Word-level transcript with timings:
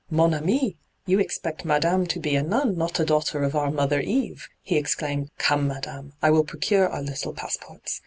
'Mon 0.19 0.33
ami 0.33 0.79
I 1.07 1.11
yt>u 1.11 1.19
expect 1.21 1.63
madame 1.63 2.07
to 2.07 2.19
be 2.19 2.35
a 2.35 2.41
nun, 2.41 2.75
not 2.75 2.99
a 2.99 3.05
daughter 3.05 3.43
of 3.43 3.53
our 3.55 3.69
Mother 3.69 3.99
Eve!' 3.99 4.49
he 4.63 4.75
exclaimed.' 4.75 5.29
Come, 5.37 5.67
madame; 5.67 6.13
I 6.23 6.31
will 6.31 6.43
procure 6.43 6.89
our 6.89 7.03
little 7.03 7.33
passports. 7.33 7.99